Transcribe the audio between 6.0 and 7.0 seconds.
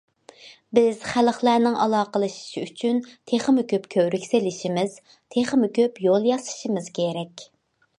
يول ياسىشىمىز